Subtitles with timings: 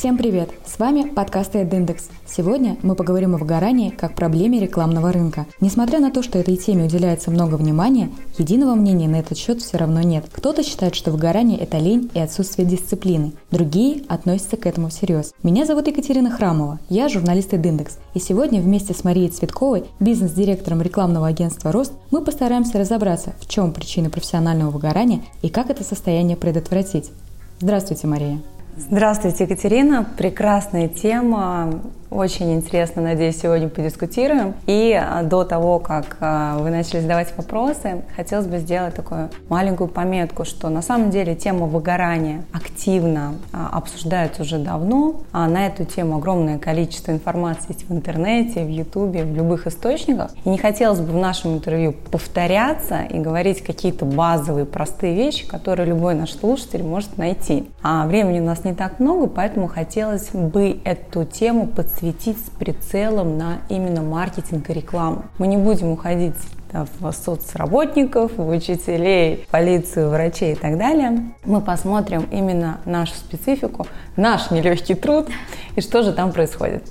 [0.00, 0.48] Всем привет!
[0.64, 2.08] С вами подкаст Индекс.
[2.26, 5.44] Сегодня мы поговорим о выгорании как проблеме рекламного рынка.
[5.60, 8.08] Несмотря на то, что этой теме уделяется много внимания,
[8.38, 10.24] единого мнения на этот счет все равно нет.
[10.32, 13.32] Кто-то считает, что выгорание– это лень и отсутствие дисциплины.
[13.50, 15.34] Другие относятся к этому всерьез.
[15.42, 17.98] Меня зовут Екатерина Храмова, я журналист Индекс.
[18.14, 23.74] И сегодня вместе с Марией Цветковой, бизнес-директором рекламного агентства «Рост», мы постараемся разобраться, в чем
[23.74, 27.10] причины профессионального выгорания и как это состояние предотвратить.
[27.60, 28.40] Здравствуйте, Мария.
[28.76, 30.06] Здравствуйте, Екатерина.
[30.16, 31.82] Прекрасная тема.
[32.10, 34.54] Очень интересно, надеюсь, сегодня подискутируем.
[34.66, 39.86] И а, до того, как а, вы начали задавать вопросы, хотелось бы сделать такую маленькую
[39.86, 45.20] пометку, что на самом деле тема выгорания активно а, обсуждается уже давно.
[45.32, 50.32] На эту тему огромное количество информации есть в интернете, в ютубе, в любых источниках.
[50.44, 55.86] И не хотелось бы в нашем интервью повторяться и говорить какие-то базовые, простые вещи, которые
[55.86, 57.70] любой наш слушатель может найти.
[57.82, 62.50] А времени у нас не так много, поэтому хотелось бы эту тему подсветить светить с
[62.50, 65.24] прицелом на именно маркетинг и рекламу.
[65.38, 66.34] Мы не будем уходить
[66.72, 71.32] в соцработников, в учителей, полицию, врачей и так далее.
[71.44, 75.28] Мы посмотрим именно нашу специфику, наш нелегкий труд
[75.76, 76.84] и что же там происходит.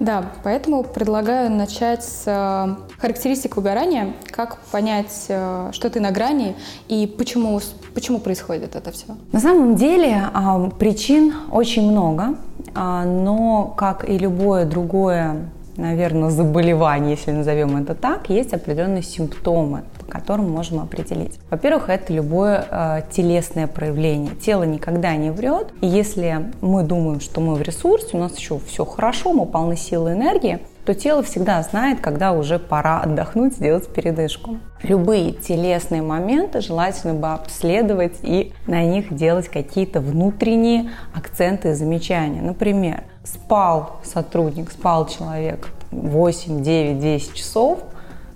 [0.00, 6.54] Да, поэтому предлагаю начать с э, характеристик выгорания, как понять, э, что ты на грани
[6.88, 7.60] и почему,
[7.94, 9.06] почему происходит это все.
[9.32, 12.36] На самом деле а, причин очень много.
[12.74, 19.82] А, но, как и любое другое, наверное, заболевание, если назовем это так, есть определенные симптомы,
[20.08, 21.38] которым можем определить.
[21.50, 24.34] Во-первых, это любое э, телесное проявление.
[24.34, 28.58] Тело никогда не врет, и если мы думаем, что мы в ресурсе, у нас еще
[28.66, 33.52] все хорошо, мы полны силы и энергии, то тело всегда знает, когда уже пора отдохнуть,
[33.52, 34.56] сделать передышку.
[34.82, 42.40] Любые телесные моменты желательно бы обследовать и на них делать какие-то внутренние акценты и замечания.
[42.40, 47.80] Например, спал сотрудник, спал человек 8, 9, 10 часов,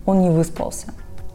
[0.05, 0.93] он не выспался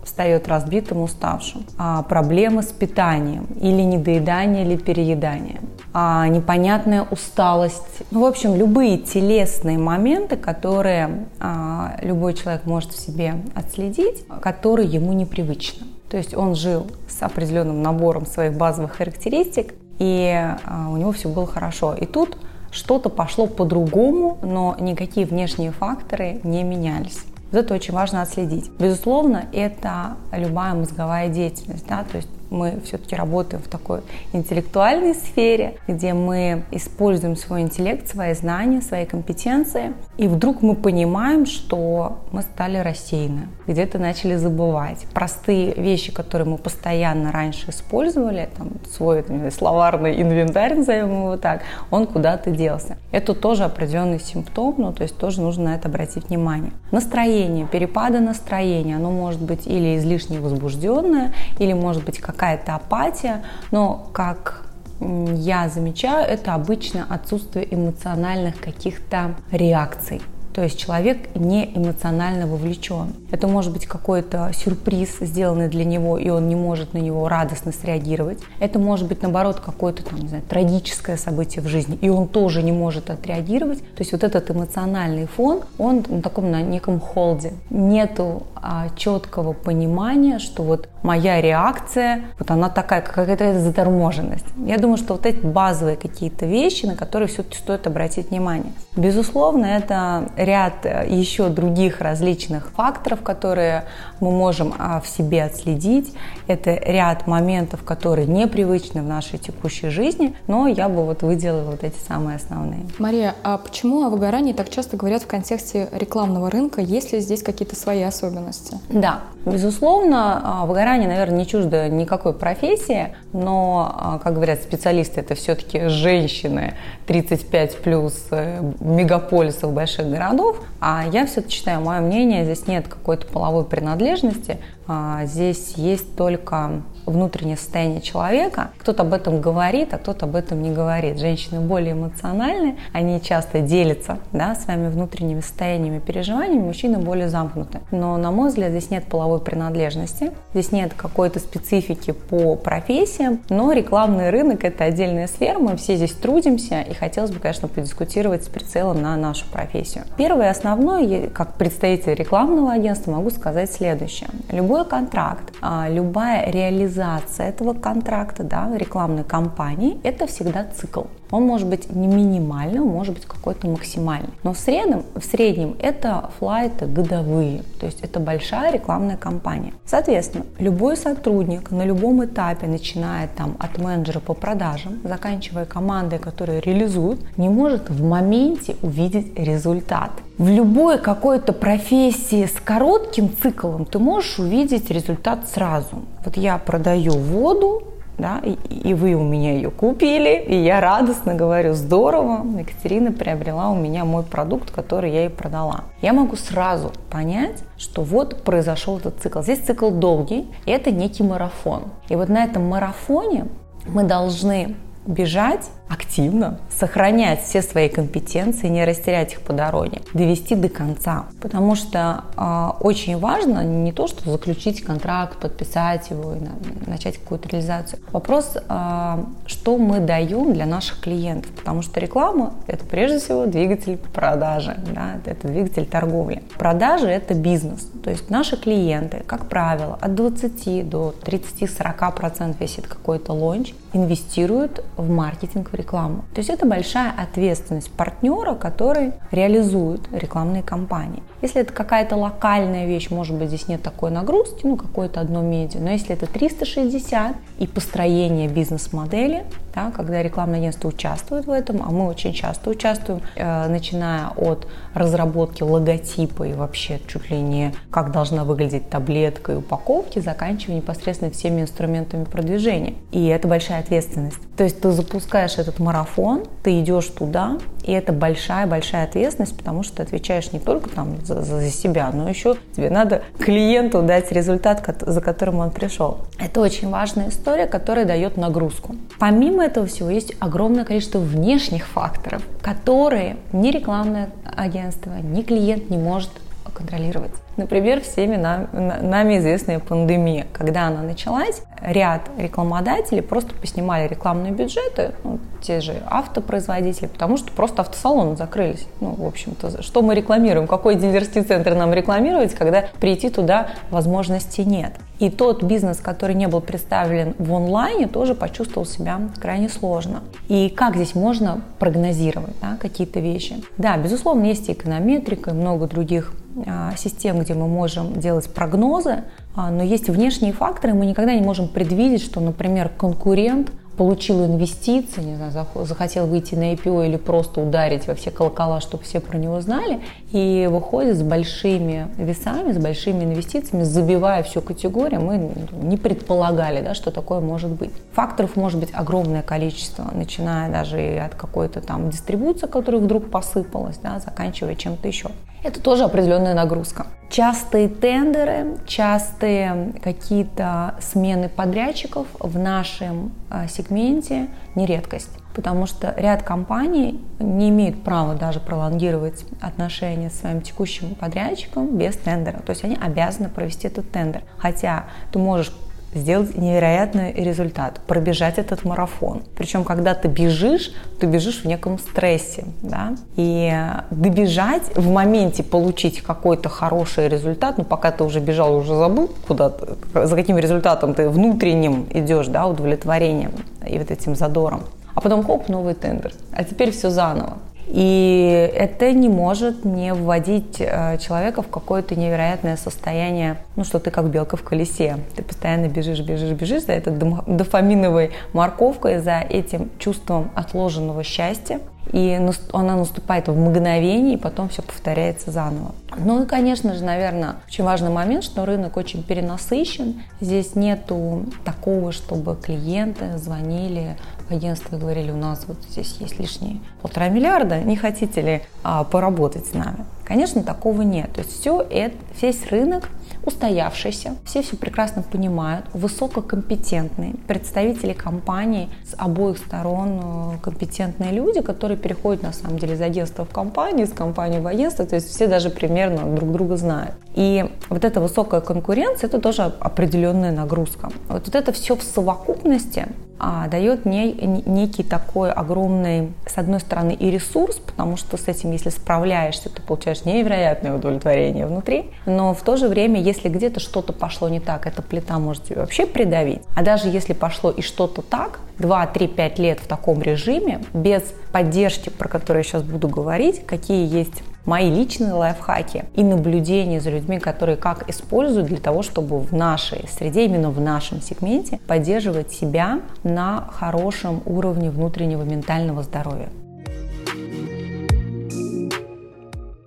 [0.07, 1.65] встает разбитым, уставшим.
[1.77, 5.59] А проблемы с питанием или недоедание, или переедание
[5.93, 8.03] а, непонятная усталость.
[8.11, 14.87] Ну, в общем, любые телесные моменты, которые а, любой человек может в себе отследить, которые
[14.87, 15.87] ему непривычны.
[16.09, 21.29] То есть он жил с определенным набором своих базовых характеристик, и а, у него все
[21.29, 21.93] было хорошо.
[21.93, 22.37] И тут
[22.71, 27.23] что-то пошло по-другому, но никакие внешние факторы не менялись.
[27.51, 28.69] Вот это очень важно отследить.
[28.77, 34.01] Безусловно, это любая мозговая деятельность, да, то есть мы все-таки работаем в такой
[34.33, 41.45] интеллектуальной сфере, где мы используем свой интеллект, свои знания, свои компетенции, и вдруг мы понимаем,
[41.45, 45.05] что мы стали рассеяны, где-то начали забывать.
[45.13, 51.61] Простые вещи, которые мы постоянно раньше использовали, там, свой знаю, словарный инвентарь, назовем его так,
[51.91, 52.97] он куда-то делся.
[53.11, 56.71] Это тоже определенный симптом, ну, то есть тоже нужно на это обратить внимание.
[56.91, 63.43] Настроение, перепады настроения, оно может быть или излишне возбужденное, или может быть как какая-то апатия,
[63.71, 64.63] но как
[64.99, 70.21] я замечаю, это обычно отсутствие эмоциональных каких-то реакций.
[70.57, 73.13] То есть человек не эмоционально вовлечен.
[73.29, 77.71] Это может быть какой-то сюрприз, сделанный для него, и он не может на него радостно
[77.71, 78.39] среагировать.
[78.59, 82.63] Это может быть, наоборот, какое-то там, не знаю, трагическое событие в жизни, и он тоже
[82.63, 83.81] не может отреагировать.
[83.81, 87.53] То есть вот этот эмоциональный фон, он на таком на неком холде.
[87.69, 94.45] Нету а, четкого понимания, что вот моя реакция, вот она такая, какая-то заторможенность.
[94.57, 98.73] Я думаю, что вот эти базовые какие-то вещи, на которые все-таки стоит обратить внимание.
[98.95, 103.83] Безусловно, это ряд э, еще других различных факторов, которые
[104.19, 106.13] мы можем а, в себе отследить.
[106.47, 111.83] Это ряд моментов, которые непривычны в нашей текущей жизни, но я бы вот выделила вот
[111.83, 112.85] эти самые основные.
[112.97, 116.81] Мария, а почему о выгорании так часто говорят в контексте рекламного рынка?
[116.81, 118.79] Есть ли здесь какие-то свои особенности?
[118.89, 125.35] Да, безусловно, а, выгорание наверное, не чужда никакой профессии, но, а, как говорят специалисты, это
[125.35, 126.73] все-таки женщины
[127.07, 130.36] 35 плюс э, мегаполисов больших городов.
[130.79, 136.81] А я все-таки считаю, мое мнение, здесь нет какой-то половой принадлежности, а, здесь есть только
[137.11, 138.71] внутреннее состояние человека.
[138.79, 141.19] Кто-то об этом говорит, а кто-то об этом не говорит.
[141.19, 147.79] Женщины более эмоциональны, они часто делятся да, своими внутренними состояниями, переживаниями, мужчины более замкнуты.
[147.91, 153.71] Но, на мой взгляд, здесь нет половой принадлежности, здесь нет какой-то специфики по профессиям, но
[153.71, 158.47] рекламный рынок– это отдельная сфера, мы все здесь трудимся, и хотелось бы, конечно, подискутировать с
[158.47, 160.03] прицелом на нашу профессию.
[160.17, 164.29] Первое основное, как представитель рекламного агентства, могу сказать следующее.
[164.51, 171.03] Любой контракт, а, любая реализация реализация этого контракта, да, рекламной кампании, это всегда цикл.
[171.31, 174.29] Он может быть не минимальный, он может быть какой-то максимальный.
[174.43, 179.73] Но в среднем, в среднем это флайты годовые, то есть это большая рекламная кампания.
[179.85, 186.59] Соответственно, любой сотрудник на любом этапе, начиная там от менеджера по продажам, заканчивая командой, которая
[186.59, 190.11] реализует, не может в моменте увидеть результат.
[190.37, 196.03] В любой какой-то профессии с коротким циклом ты можешь увидеть результат сразу.
[196.23, 197.81] Вот я продаю воду,
[198.17, 203.69] да, и, и вы у меня ее купили, и я радостно говорю, здорово, Екатерина приобрела
[203.69, 205.85] у меня мой продукт, который я ей продала.
[206.01, 209.41] Я могу сразу понять, что вот произошел этот цикл.
[209.41, 211.83] Здесь цикл долгий, и это некий марафон.
[212.09, 213.45] И вот на этом марафоне
[213.87, 214.75] мы должны
[215.05, 221.25] бежать активно, сохранять все свои компетенции, не растерять их по дороге, довести до конца.
[221.41, 226.51] Потому что э, очень важно не то, что заключить контракт, подписать его и на,
[226.85, 227.99] начать какую-то реализацию.
[228.11, 231.51] Вопрос, э, что мы даем для наших клиентов.
[231.51, 236.43] Потому что реклама– это прежде всего двигатель продажи, да, это двигатель торговли.
[236.57, 237.89] Продажи– это бизнес.
[238.03, 245.09] То есть наши клиенты, как правило, от 20 до 30-40% весит какой-то лонч, инвестируют в
[245.09, 246.25] маркетинг, в рекламу.
[246.33, 251.23] То есть это большая ответственность партнера, который реализует рекламные кампании.
[251.41, 255.79] Если это какая-то локальная вещь, может быть, здесь нет такой нагрузки, ну, какое-то одно медиа,
[255.79, 259.45] но если это 360 и построение бизнес-модели,
[259.77, 264.67] да, когда рекламное агентство участвует в этом, а мы очень часто участвуем, э, начиная от
[264.95, 271.29] разработки логотипа и вообще чуть ли не как должна выглядеть таблетка и упаковки, заканчивая непосредственно
[271.31, 272.95] всеми инструментами продвижения.
[273.11, 274.39] И это большая ответственность.
[274.57, 279.97] То есть ты запускаешь этот марафон, ты идешь туда, и это большая-большая ответственность, потому что
[279.97, 284.83] ты отвечаешь не только там за, за себя, но еще тебе надо клиенту дать результат,
[285.01, 286.19] за которым он пришел.
[286.39, 288.95] Это очень важная история, которая дает нагрузку.
[289.19, 295.97] Помимо этого всего есть огромное количество внешних факторов, которые ни рекламное агентство, ни клиент не
[295.97, 296.29] может
[296.73, 297.31] контролировать.
[297.57, 300.45] Например, всеми нам, нами известная пандемия.
[300.53, 307.51] Когда она началась, ряд рекламодателей просто поснимали рекламные бюджеты, ну, те же автопроизводители, потому что
[307.51, 308.87] просто автосалоны закрылись.
[309.01, 310.67] Ну, в общем-то, что мы рекламируем?
[310.67, 314.93] Какой дилерский центр нам рекламировать, когда прийти туда возможности нет?
[315.19, 320.21] И тот бизнес, который не был представлен в онлайне, тоже почувствовал себя крайне сложно.
[320.47, 323.55] И как здесь можно прогнозировать да, какие-то вещи?
[323.77, 326.33] Да, безусловно, есть и эконометрика, и много других
[326.65, 329.23] а, систем, где мы можем делать прогнозы,
[329.55, 335.21] а, но есть внешние факторы, мы никогда не можем предвидеть, что, например, конкурент получил инвестиции,
[335.21, 335.51] не знаю,
[335.85, 340.01] захотел выйти на IPO или просто ударить во все колокола, чтобы все про него знали,
[340.31, 345.51] и выходит с большими весами, с большими инвестициями, забивая всю категорию, мы
[345.81, 347.91] не предполагали, да, что такое может быть.
[348.13, 353.97] Факторов может быть огромное количество, начиная даже и от какой-то там дистрибуции, которая вдруг посыпалась,
[353.97, 355.29] да, заканчивая чем-то еще.
[355.67, 357.07] Это тоже определенная нагрузка.
[357.29, 366.43] Частые тендеры, частые какие-то смены подрядчиков в нашем а, сегменте не редкость потому что ряд
[366.43, 372.59] компаний не имеют права даже пролонгировать отношения с своим текущим подрядчиком без тендера.
[372.59, 374.43] То есть они обязаны провести этот тендер.
[374.59, 375.73] Хотя ты можешь
[376.17, 379.43] сделать невероятный результат, пробежать этот марафон.
[379.55, 383.73] Причем, когда ты бежишь, ты бежишь в неком стрессе, да, и
[384.11, 389.71] добежать в моменте получить какой-то хороший результат, ну, пока ты уже бежал, уже забыл, куда
[390.13, 393.51] за каким результатом ты внутренним идешь, да, удовлетворением
[393.87, 394.81] и вот этим задором.
[395.13, 396.33] А потом хоп, новый тендер.
[396.51, 397.57] А теперь все заново.
[397.87, 404.11] И это не может не вводить э, человека в какое-то невероятное состояние, ну, что ты
[404.11, 405.17] как белка в колесе.
[405.35, 411.79] Ты постоянно бежишь, бежишь, бежишь за этой дофаминовой морковкой, за этим чувством отложенного счастья.
[412.13, 412.39] И
[412.71, 415.93] она наступает в мгновение, и потом все повторяется заново.
[416.17, 420.23] Ну и, конечно же, наверное, очень важный момент, что рынок очень перенасыщен.
[420.39, 424.15] Здесь нету такого, чтобы клиенты звонили
[424.49, 429.67] и говорили, у нас вот здесь есть лишние полтора миллиарда, не хотите ли а, поработать
[429.67, 430.05] с нами?
[430.23, 431.31] Конечно, такого нет.
[431.33, 433.09] То есть все это, весь рынок
[433.45, 441.97] устоявшийся, все все прекрасно понимают, высококомпетентные представители компании с обоих сторон э, компетентные люди, которые
[441.97, 445.47] переходят на самом деле из агентства в компанию, из компании в агентство, то есть все
[445.47, 447.15] даже примерно друг друга знают.
[447.35, 451.09] И вот эта высокая конкуренция, это тоже определенная нагрузка.
[451.29, 453.07] Вот, вот это все в совокупности
[453.39, 458.71] а, дает не, некий такой огромный, с одной стороны, и ресурс, потому что с этим,
[458.71, 464.13] если справляешься, ты получаешь невероятное удовлетворение внутри, но в то же время, если где-то что-то
[464.13, 466.61] пошло не так, эта плита может тебя вообще придавить.
[466.75, 471.23] А даже если пошло и что-то так, 2, 3, 5 лет в таком режиме, без
[471.51, 477.09] поддержки, про которую я сейчас буду говорить, какие есть мои личные лайфхаки и наблюдения за
[477.09, 482.51] людьми, которые как используют для того, чтобы в нашей среде, именно в нашем сегменте, поддерживать
[482.51, 486.49] себя на хорошем уровне внутреннего ментального здоровья.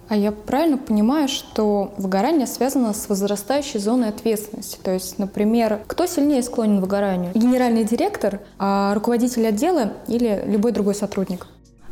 [0.08, 4.76] А я правильно понимаю, что выгорание связано с возрастающей зоной ответственности?
[4.82, 7.30] То есть, например, кто сильнее склонен к выгоранию?
[7.32, 11.46] Генеральный директор, а руководитель отдела или любой другой сотрудник?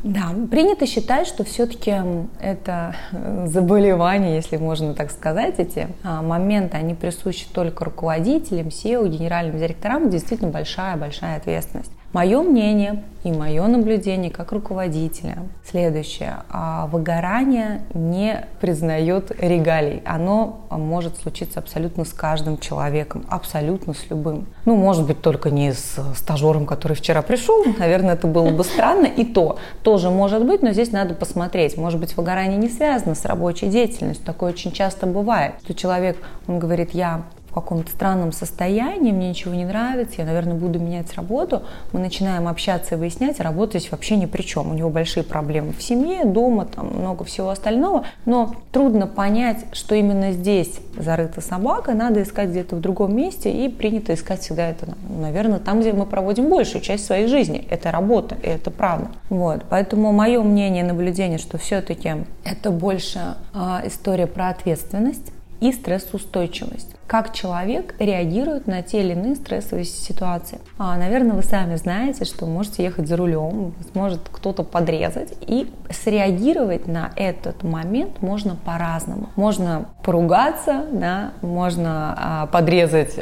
[0.04, 1.92] Да, принято считать, что все-таки
[2.40, 9.08] это э, заболевание, если можно так сказать, эти а, моменты, они присущи только руководителям, SEO,
[9.08, 11.90] генеральным директорам, действительно большая-большая ответственность.
[12.12, 16.36] Мое мнение и мое наблюдение как руководителя следующее.
[16.48, 20.00] А, выгорание не признает регалий.
[20.06, 24.46] Оно может случиться абсолютно с каждым человеком, абсолютно с любым.
[24.64, 27.62] Ну, может быть, только не с стажером, который вчера пришел.
[27.78, 29.06] Наверное, это было бы странно.
[29.06, 31.76] И то тоже может быть, но здесь надо посмотреть.
[31.76, 34.24] Может быть, выгорание не связано с рабочей деятельностью.
[34.24, 35.56] Такое очень часто бывает.
[35.64, 37.24] Что человек, он говорит, я
[37.60, 41.62] каком-то странном состоянии, мне ничего не нравится, я, наверное, буду менять работу.
[41.92, 44.70] Мы начинаем общаться и выяснять, а работа здесь вообще ни при чем.
[44.70, 48.04] У него большие проблемы в семье, дома, там много всего остального.
[48.24, 53.68] Но трудно понять, что именно здесь зарыта собака, надо искать где-то в другом месте, и
[53.68, 57.66] принято искать всегда это, наверное, там, где мы проводим большую часть своей жизни.
[57.70, 59.08] Это работа, и это правда.
[59.30, 59.64] Вот.
[59.68, 62.12] Поэтому мое мнение, наблюдение, что все-таки
[62.44, 69.34] это больше э, история про ответственность и стрессоустойчивость как человек реагирует на те или иные
[69.34, 70.60] стрессовые ситуации.
[70.76, 76.86] А, наверное, вы сами знаете, что можете ехать за рулем, может кто-то подрезать, и среагировать
[76.86, 79.30] на этот момент можно по-разному.
[79.36, 83.18] Можно поругаться, да, можно а, подрезать,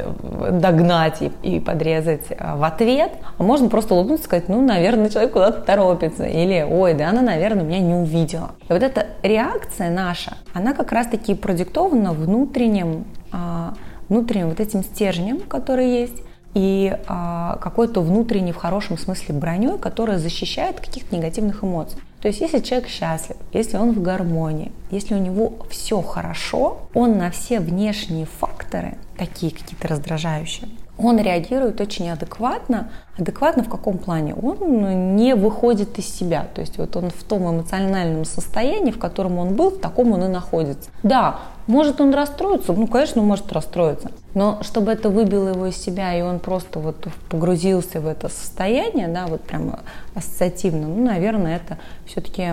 [0.51, 5.09] догнать и, и подрезать а, в ответ, а можно просто улыбнуться и сказать, ну, наверное,
[5.09, 8.51] человек куда-то торопится, или, ой, да она, наверное, меня не увидела.
[8.67, 13.05] И вот эта реакция наша, она как раз-таки продиктована внутренним
[14.09, 20.17] внутренним вот этим стержнем, который есть, и а, какой-то внутренней, в хорошем смысле, броней, которая
[20.17, 21.99] защищает каких-то негативных эмоций.
[22.21, 27.17] То есть, если человек счастлив, если он в гармонии, если у него все хорошо, он
[27.17, 30.67] на все внешние факторы, такие какие-то раздражающие,
[30.97, 32.89] он реагирует очень адекватно.
[33.19, 34.33] Адекватно в каком плане?
[34.33, 36.47] Он не выходит из себя.
[36.55, 40.23] То есть вот он в том эмоциональном состоянии, в котором он был, в таком он
[40.23, 40.89] и находится.
[41.03, 42.73] Да, может он расстроиться?
[42.73, 44.11] Ну, конечно, он может расстроиться.
[44.33, 49.07] Но чтобы это выбило его из себя, и он просто вот погрузился в это состояние,
[49.07, 49.79] да, вот прямо
[50.13, 52.47] ассоциативно, ну, наверное, это все-таки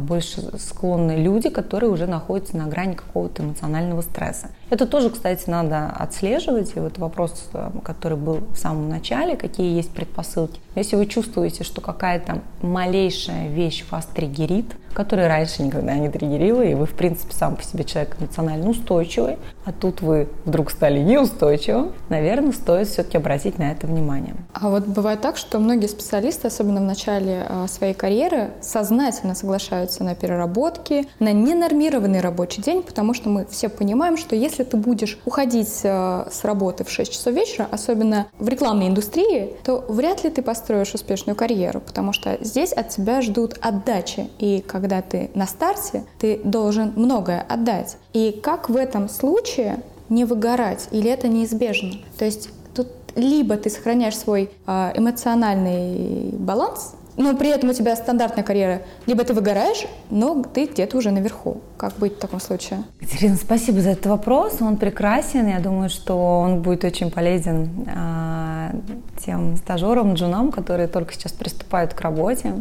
[0.00, 4.48] больше склонны люди, которые уже находятся на грани какого-то эмоционального стресса.
[4.70, 6.72] Это тоже, кстати, надо отслеживать.
[6.76, 10.60] И вот вопрос, э, который был в самом начале, какие есть предпосылки.
[10.74, 16.74] Если вы чувствуете, что какая-то малейшая вещь вас триггерит, которая раньше никогда не триггерила, и
[16.74, 21.92] вы, в принципе, сам по себе человек эмоционально устойчивый, а тут вы вдруг стали неустойчивым,
[22.08, 24.34] наверное, стоит все-таки обратить на это внимание.
[24.52, 30.04] А вот бывает так, что многие специалисты, особенно в начале э, своей карьеры, сознательно соглашаются
[30.04, 34.76] на переработки, на ненормированный рабочий день, потому что мы все понимаем, что если если ты
[34.76, 40.24] будешь уходить э, с работы в 6 часов вечера, особенно в рекламной индустрии, то вряд
[40.24, 44.28] ли ты построишь успешную карьеру, потому что здесь от тебя ждут отдачи.
[44.38, 47.98] И когда ты на старте, ты должен многое отдать.
[48.12, 50.88] И как в этом случае не выгорать?
[50.90, 51.92] Или это неизбежно?
[52.18, 57.96] То есть тут либо ты сохраняешь свой э, эмоциональный баланс, но при этом у тебя
[57.96, 58.82] стандартная карьера.
[59.06, 61.60] Либо ты выгораешь, но ты где-то уже наверху.
[61.76, 62.84] Как быть в таком случае?
[63.00, 64.58] Екатерина, спасибо за этот вопрос.
[64.60, 65.48] Он прекрасен.
[65.48, 68.70] Я думаю, что он будет очень полезен а,
[69.18, 72.52] тем стажерам, джунам, которые только сейчас приступают к работе.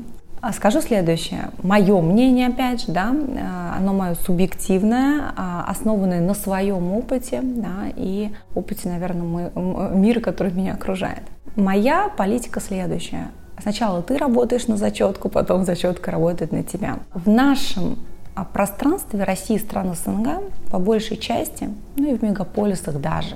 [0.42, 1.50] А скажу следующее.
[1.62, 7.92] Мое мнение, опять же, да, а, оно мое субъективное, а, основанное на своем опыте, да,
[7.96, 9.52] и опыте, наверное, мой,
[9.96, 11.24] мира, который меня окружает.
[11.56, 13.30] Моя политика следующая.
[13.62, 17.00] Сначала ты работаешь на зачетку, потом зачетка работает на тебя.
[17.14, 17.98] В нашем
[18.36, 23.36] а, пространстве России стран СНГ по большей части, ну и в мегаполисах даже,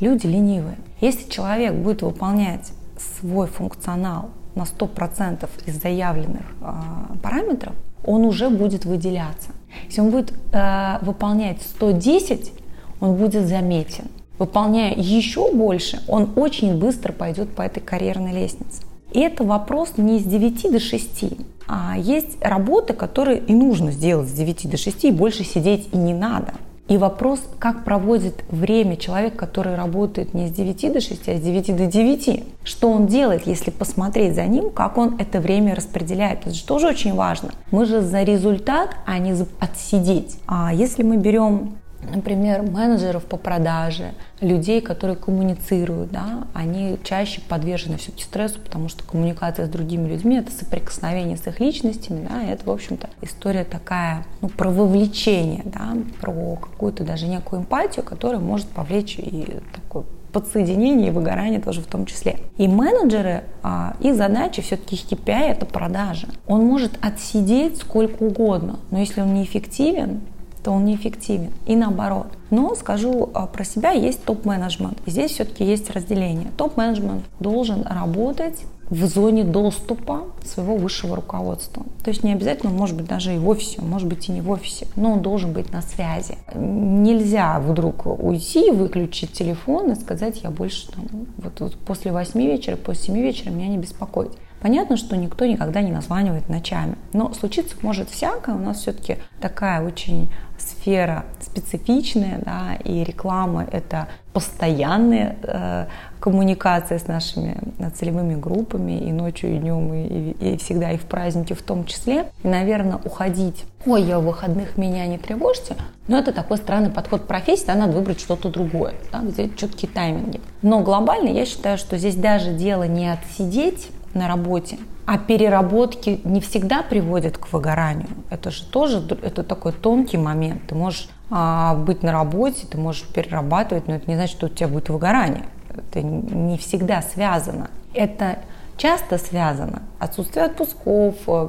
[0.00, 0.76] люди ленивые.
[1.00, 2.72] Если человек будет выполнять
[3.18, 7.74] свой функционал на 100% из заявленных э, параметров,
[8.04, 9.50] он уже будет выделяться.
[9.86, 12.52] Если он будет э, выполнять 110,
[13.00, 14.06] он будет заметен.
[14.38, 18.82] Выполняя еще больше, он очень быстро пойдет по этой карьерной лестнице.
[19.12, 21.24] Это вопрос не с 9 до 6,
[21.66, 25.96] а есть работы, которые и нужно сделать с 9 до 6, и больше сидеть и
[25.96, 26.54] не надо.
[26.90, 31.40] И вопрос, как проводит время человек, который работает не с 9 до 6, а с
[31.40, 32.44] 9 до 9.
[32.64, 36.40] Что он делает, если посмотреть за ним, как он это время распределяет.
[36.40, 37.50] Это же тоже очень важно.
[37.70, 40.38] Мы же за результат, а не за отсидеть.
[40.48, 47.98] А если мы берем например, менеджеров по продаже, людей, которые коммуницируют, да, они чаще подвержены
[47.98, 52.64] все-таки стрессу, потому что коммуникация с другими людьми– это соприкосновение с их личностями, да, это,
[52.64, 58.66] в общем-то, история такая, ну, про вовлечение, да, про какую-то даже некую эмпатию, которая может
[58.68, 62.38] повлечь и такой подсоединение и выгорание тоже в том числе.
[62.56, 66.28] И менеджеры, а, их задача все-таки их KPI– это продажи.
[66.46, 70.20] Он может отсидеть сколько угодно, но если он неэффективен,
[70.62, 71.50] то он неэффективен.
[71.66, 72.26] И наоборот.
[72.50, 74.98] Но скажу а, про себя, есть топ-менеджмент.
[75.06, 76.50] И здесь все-таки есть разделение.
[76.56, 81.84] Топ-менеджмент должен работать в зоне доступа своего высшего руководства.
[82.02, 84.50] То есть не обязательно, может быть, даже и в офисе, может быть и не в
[84.50, 86.36] офисе, но он должен быть на связи.
[86.54, 91.04] Нельзя вдруг уйти, выключить телефон и сказать, я больше там,
[91.36, 94.32] вот, вот после 8 вечера, после 7 вечера меня не беспокоить.
[94.60, 98.54] Понятно, что никто никогда не названивает ночами, но случиться может всякое.
[98.54, 105.86] У нас все-таки такая очень сфера специфичная, да, и реклама– это постоянная э,
[106.20, 107.56] коммуникация с нашими
[107.96, 112.26] целевыми группами и ночью, и днем, и, и, всегда, и в праздники в том числе.
[112.44, 115.74] И, наверное, уходить «Ой, я в выходных, меня не тревожьте»,
[116.06, 119.90] но это такой странный подход к профессии, да, надо выбрать что-то другое, да, где четкие
[119.90, 120.40] тайминги.
[120.62, 126.40] Но глобально я считаю, что здесь даже дело не отсидеть на работе, а переработки не
[126.40, 128.08] всегда приводят к выгоранию.
[128.30, 130.62] Это же тоже это такой тонкий момент.
[130.68, 134.48] Ты можешь а, быть на работе, ты можешь перерабатывать, но это не значит, что у
[134.48, 135.46] тебя будет выгорание.
[135.74, 137.70] Это не всегда связано.
[137.94, 138.38] Это
[138.80, 139.82] часто связано.
[139.98, 141.48] Отсутствие отпусков, э,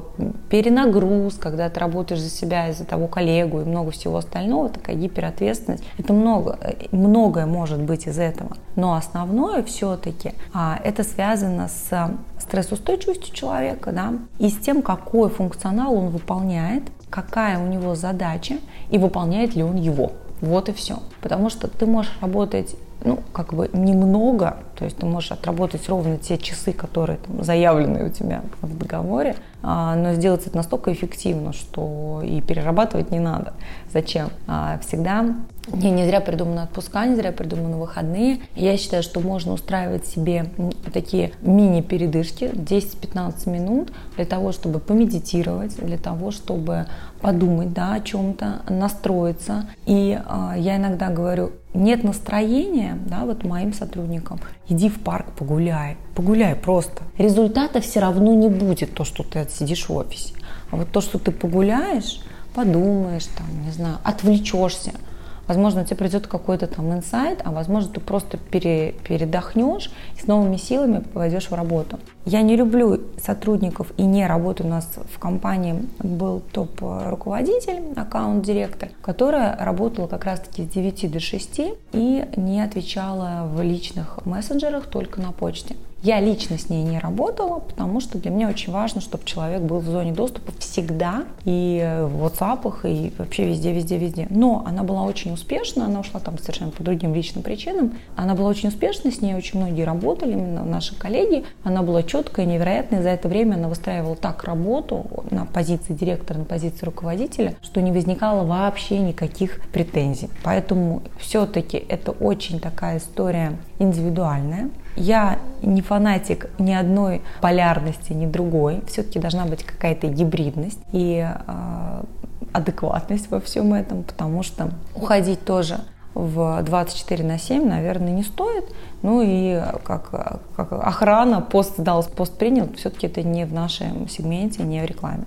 [0.50, 4.96] перенагруз, когда ты работаешь за себя и за того коллегу и много всего остального, такая
[4.96, 5.82] гиперответственность.
[5.98, 8.58] Это много, э, многое может быть из этого.
[8.76, 12.10] Но основное все-таки а, это связано с
[12.42, 18.56] стрессоустойчивостью человека, да, и с тем, какой функционал он выполняет, какая у него задача
[18.90, 20.12] и выполняет ли он его.
[20.40, 20.98] Вот и все.
[21.20, 22.74] Потому что ты можешь работать
[23.04, 28.04] ну, как бы немного, то есть ты можешь отработать ровно те часы, которые там, заявлены
[28.04, 33.52] у тебя в договоре, а, но сделать это настолько эффективно, что и перерабатывать не надо.
[33.92, 34.30] Зачем?
[34.48, 35.36] А, всегда
[35.68, 38.40] не, не зря придуманы отпуска, не зря придуманы выходные.
[38.56, 40.46] Я считаю, что можно устраивать себе
[40.92, 46.86] такие мини-передышки 10-15 минут для того, чтобы помедитировать, для того, чтобы
[47.20, 49.68] подумать да, о чем-то, настроиться.
[49.86, 54.40] И э, я иногда говорю, нет настроения, да, вот моим сотрудникам,
[54.72, 57.02] иди в парк, погуляй, погуляй просто.
[57.18, 60.34] Результата все равно не будет то, что ты отсидишь в офисе.
[60.70, 62.20] А вот то, что ты погуляешь,
[62.54, 64.92] подумаешь, там, не знаю, отвлечешься–
[65.48, 70.56] Возможно, тебе придет какой-то там инсайт, а возможно, ты просто пере, передохнешь и с новыми
[70.56, 71.98] силами пойдешь в работу.
[72.24, 75.74] Я не люблю сотрудников и не работаю у нас в компании.
[75.98, 81.60] Был топ-руководитель, аккаунт-директор, которая работала как раз-таки с 9 до 6
[81.92, 85.74] и не отвечала в личных мессенджерах, только на почте.
[86.02, 89.78] Я лично с ней не работала, потому что для меня очень важно, чтобы человек был
[89.78, 94.26] в зоне доступа всегда, и в WhatsApp, и вообще везде, везде, везде.
[94.28, 97.92] Но она была очень успешна, она ушла там совершенно по другим личным причинам.
[98.16, 101.44] Она была очень успешна, с ней очень многие работали, именно наши коллеги.
[101.62, 106.44] Она была четкая, невероятная, за это время она выстраивала так работу на позиции директора, на
[106.44, 110.28] позиции руководителя, что не возникало вообще никаких претензий.
[110.44, 114.68] Поэтому все-таки это очень такая история индивидуальная.
[114.94, 118.82] Я не фанатик ни одной полярности, ни другой.
[118.88, 122.04] Все-таки должна быть какая-то гибридность и э,
[122.52, 125.78] адекватность во всем этом, потому что уходить тоже
[126.14, 128.64] в 24 на 7, наверное, не стоит.
[129.02, 130.10] Ну и как,
[130.56, 135.24] как охрана, пост дал, пост принял, все-таки это не в нашем сегменте, не в рекламе.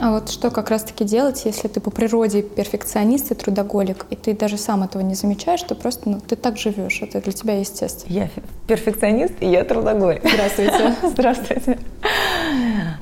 [0.00, 4.32] А вот что как раз-таки делать, если ты по природе перфекционист и трудоголик, и ты
[4.32, 8.12] даже сам этого не замечаешь, что просто ну, ты так живешь, это для тебя естественно.
[8.12, 8.30] Я
[8.68, 10.22] перфекционист, и я трудоголик.
[10.22, 10.94] Здравствуйте.
[11.02, 11.78] Здравствуйте.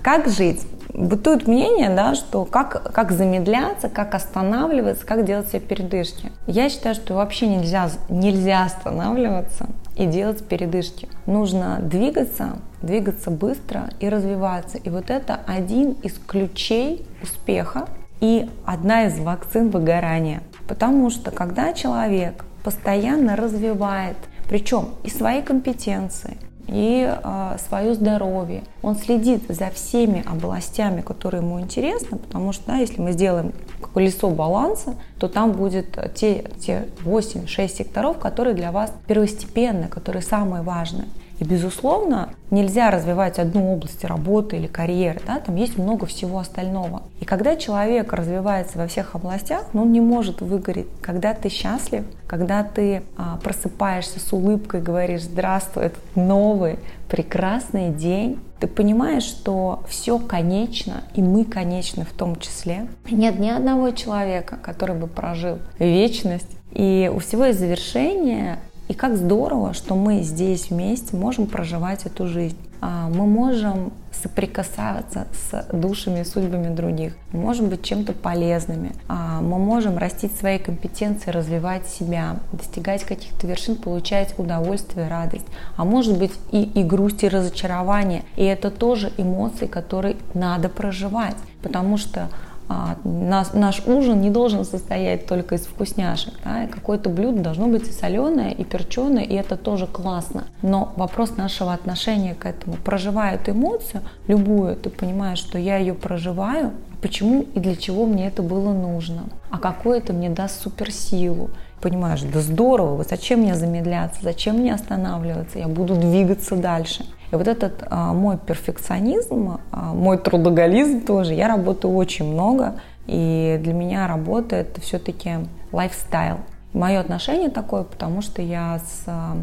[0.03, 0.63] Как жить?
[0.97, 6.33] Бытует мнение, да, что как, как замедляться, как останавливаться, как делать себе передышки.
[6.47, 11.07] Я считаю, что вообще нельзя, нельзя останавливаться и делать передышки.
[11.27, 14.79] Нужно двигаться, двигаться быстро и развиваться.
[14.79, 17.89] И вот это один из ключей успеха
[18.21, 20.43] и одна из вакцин выгорания.
[20.67, 24.17] Потому что когда человек постоянно развивает
[24.49, 28.65] Причем и свои компетенции, и э, свое здоровье.
[28.83, 33.53] Он следит за всеми областями, которые ему интересны, потому что да, если мы сделаем
[33.95, 40.63] колесо баланса, то там будет те, те 8-6 секторов, которые для вас первостепенны, которые самые
[40.63, 41.07] важные.
[41.39, 47.03] И, безусловно, нельзя развивать одну область работы или карьеры, да, там есть много всего остального.
[47.21, 50.87] И когда человек развивается во всех областях, ну, он не может выгореть.
[51.03, 58.41] Когда ты счастлив, когда ты а, просыпаешься с улыбкой, говоришь «Здравствуй, этот новый прекрасный день»,
[58.59, 62.89] ты понимаешь, что все конечно, и мы конечны в том числе.
[63.11, 66.49] Нет ни одного человека, который бы прожил вечность.
[66.73, 72.27] И у всего есть завершение, и как здорово, что мы здесь вместе можем проживать эту
[72.27, 72.57] жизнь.
[72.81, 77.17] А, мы можем соприкасаться с душами и судьбами других.
[77.33, 78.93] Мы можем быть чем-то полезными.
[79.09, 85.47] А, мы можем растить свои компетенции, развивать себя, достигать каких-то вершин, получать удовольствие, радость.
[85.77, 88.25] А может быть и, и грусть, и разочарование.
[88.37, 91.37] И это тоже эмоции, которые надо проживать.
[91.63, 92.29] Потому что
[92.69, 96.35] а, наш, наш ужин не должен состоять только из вкусняшек.
[96.45, 96.67] Да?
[96.67, 100.45] Какое-то блюдо должно быть и соленое, и перченое, и это тоже классно.
[100.63, 102.77] Но вопрос нашего отношения к этому.
[102.85, 108.27] Проживая эту эмоцию, любую, ты понимаешь, что я ее проживаю, почему и для чего мне
[108.27, 111.51] это было нужно, а какое это мне даст суперсилу.
[111.81, 117.05] Понимаешь, да здорово, зачем мне замедляться, зачем мне останавливаться, я буду двигаться дальше.
[117.33, 122.75] И вот этот а, мой перфекционизм, а, мой трудоголизм тоже, я работаю очень много,
[123.07, 125.31] и для меня работа это все-таки
[125.73, 126.39] лайфстайл.
[126.73, 129.37] Мое отношение такое, потому что я с а,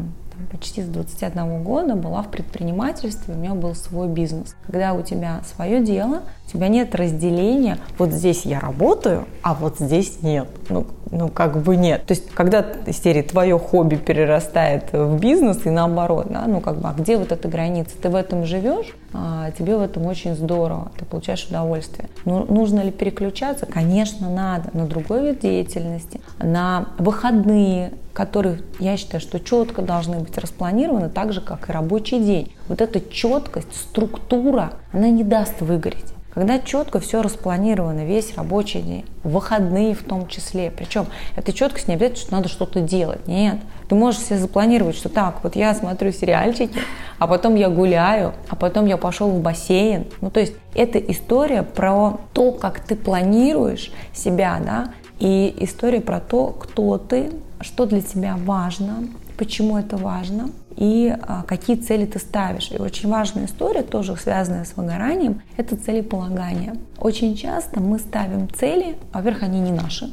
[0.50, 4.56] почти с 21 года была в предпринимательстве, у меня был свой бизнес.
[4.66, 9.78] Когда у тебя свое дело, у тебя нет разделения, вот здесь я работаю, а вот
[9.78, 10.48] здесь нет.
[10.68, 12.04] Ну, ну как бы нет.
[12.06, 16.78] То есть, когда из серии твое хобби перерастает в бизнес и наоборот, да, ну как
[16.78, 17.92] бы, а где вот эта граница?
[18.00, 22.08] Ты в этом живешь, а тебе в этом очень здорово, ты получаешь удовольствие.
[22.24, 23.66] Ну, нужно ли переключаться?
[23.66, 30.36] Конечно, надо, на другой вид деятельности, на выходные, которые, я считаю, что четко должны быть
[30.38, 32.52] распланированы, так же, как и рабочий день.
[32.68, 36.14] Вот эта четкость, структура, она не даст выгореть.
[36.34, 41.94] Когда четко все распланировано, весь рабочий день, выходные в том числе, причем эта четкость не
[41.94, 43.58] обязательно, что надо что-то делать, нет.
[43.88, 46.76] Ты можешь себе запланировать, что так, вот я смотрю сериальчики,
[47.20, 50.06] а потом я гуляю, а потом я пошел в бассейн.
[50.20, 56.18] Ну, то есть это история про то, как ты планируешь себя, да, и история про
[56.18, 59.04] то, кто ты, что для тебя важно,
[59.38, 62.70] почему это важно и а, какие цели ты ставишь.
[62.70, 66.74] И очень важная история, тоже связанная с выгоранием, это целеполагание.
[66.98, 70.10] Очень часто мы ставим цели, а во-первых, они не наши,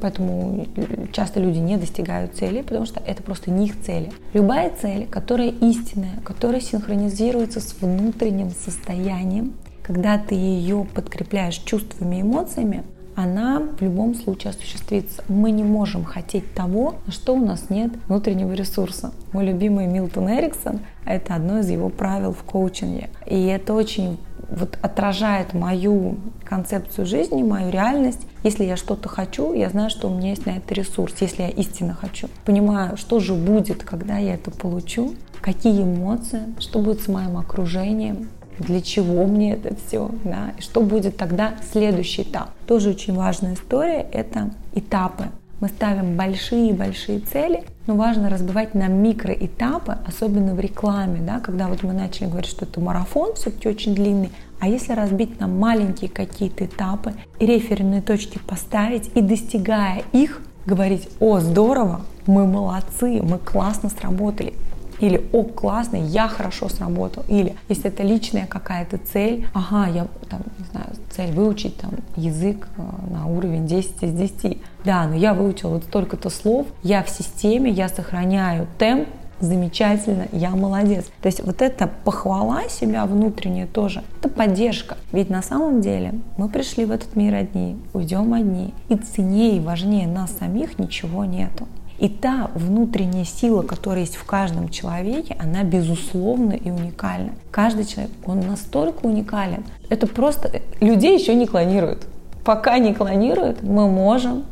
[0.00, 0.66] поэтому
[1.12, 4.12] часто люди не достигают цели, потому что это просто не их цели.
[4.32, 12.20] Любая цель, которая истинная, которая синхронизируется с внутренним состоянием, когда ты ее подкрепляешь чувствами и
[12.20, 12.84] эмоциями,
[13.18, 15.24] она в любом случае осуществится.
[15.26, 19.10] Мы не можем хотеть того, на что у нас нет внутреннего ресурса.
[19.32, 23.10] Мой любимый Милтон Эриксон— это одно из его правил в коучинге.
[23.26, 28.24] И это очень вот отражает мою концепцию жизни, мою реальность.
[28.44, 31.48] Если я что-то хочу, я знаю, что у меня есть на это ресурс, если я
[31.48, 32.28] истинно хочу.
[32.44, 38.28] Понимаю, что же будет, когда я это получу, какие эмоции, что будет с моим окружением,
[38.58, 42.50] для чего мне это все, да, и что будет тогда следующий этап.
[42.66, 45.26] Тоже очень важная история— это этапы.
[45.60, 51.82] Мы ставим большие-большие цели, но важно разбивать на микроэтапы, особенно в рекламе, да, когда вот
[51.82, 56.66] мы начали говорить, что это марафон все-таки очень длинный, а если разбить на маленькие какие-то
[56.66, 63.88] этапы и референные точки поставить и достигая их, говорить, о, здорово, мы молодцы, мы классно
[63.88, 64.52] сработали,
[65.00, 70.42] или «О, классно, я хорошо сработал», или если это личная какая-то цель, ага, я там,
[70.58, 74.58] не знаю, цель выучить там язык э, на уровень 10 из 10.
[74.84, 79.08] Да, но я выучила вот столько-то слов, я в системе, я сохраняю темп,
[79.40, 81.06] замечательно, я молодец.
[81.22, 84.96] То есть вот эта похвала себя внутренняя тоже, это поддержка.
[85.12, 88.74] Ведь на самом деле мы пришли в этот мир одни, уйдем одни.
[88.88, 91.66] И ценнее и важнее нас самих ничего нету.
[91.98, 97.32] И та внутренняя сила, которая есть в каждом человеке, она безусловно и уникальна.
[97.50, 99.64] Каждый человек, он настолько уникален.
[99.88, 102.06] Это просто людей еще не клонируют.
[102.44, 104.44] Пока не клонируют, мы можем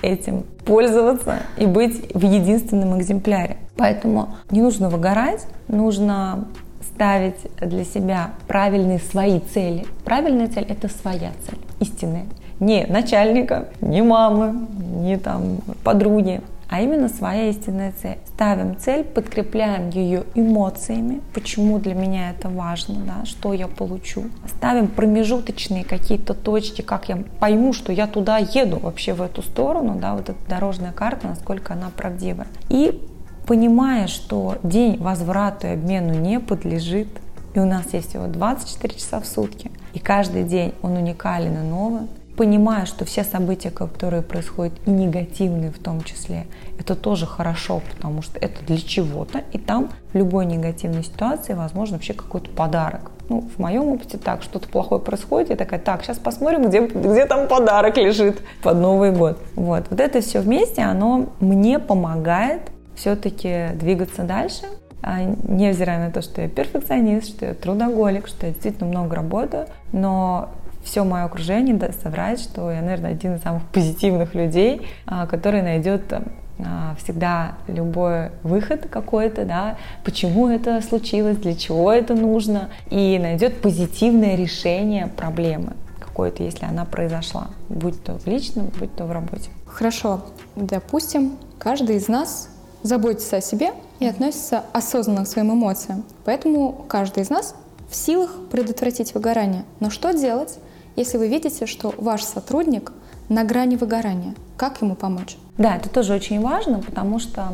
[0.00, 3.58] этим пользоваться и быть в единственном экземпляре.
[3.76, 6.46] Поэтому не нужно выгорать, нужно
[6.80, 9.84] ставить для себя правильные свои цели.
[10.04, 12.24] Правильная цель– это своя цель, истинная.
[12.58, 14.66] Не начальника, не мамы,
[15.02, 18.18] не там подруги, а именно своя истинная цель.
[18.26, 24.24] Ставим цель, подкрепляем ее эмоциями, почему для меня это важно, да, что я получу.
[24.48, 29.96] Ставим промежуточные какие-то точки, как я пойму, что я туда еду вообще в эту сторону,
[30.00, 32.48] да, вот эта дорожная карта, насколько она правдивая.
[32.68, 33.02] И
[33.46, 37.08] понимая, что день возврата и обмену не подлежит,
[37.54, 41.62] и у нас есть всего 24 часа в сутки, и каждый день он уникален и
[41.62, 42.02] новый,
[42.36, 46.46] понимая, что все события, которые происходят, и негативные в том числе,
[46.78, 51.96] это тоже хорошо, потому что это для чего-то, и там в любой негативной ситуации возможно
[51.96, 53.10] вообще какой-то подарок.
[53.28, 57.26] Ну, в моем опыте так, что-то плохое происходит, я такая, так, сейчас посмотрим, где, где
[57.26, 59.38] там подарок лежит под Новый год.
[59.56, 62.62] Вот, вот это все вместе, оно мне помогает
[62.94, 64.66] все-таки двигаться дальше,
[65.02, 69.66] а, невзирая на то, что я перфекционист, что я трудоголик, что я действительно много работаю,
[69.92, 70.50] но
[70.86, 76.12] все мое окружение соврать, что я, наверное, один из самых позитивных людей, а, который найдет
[76.12, 83.60] а, всегда любой выход какой-то, да, почему это случилось, для чего это нужно, и найдет
[83.60, 89.50] позитивное решение проблемы какой-то, если она произошла, будь то в личном, будь то в работе.
[89.66, 90.22] Хорошо,
[90.54, 92.48] допустим, каждый из нас
[92.82, 96.04] заботится о себе и относится осознанно к своим эмоциям.
[96.24, 97.54] Поэтому каждый из нас
[97.90, 99.64] в силах предотвратить выгорание.
[99.80, 100.58] Но что делать,
[100.96, 102.92] если вы видите, что ваш сотрудник
[103.28, 104.34] на грани выгорания?
[104.56, 105.36] Как ему помочь?
[105.58, 107.52] Да, это тоже очень важно, потому что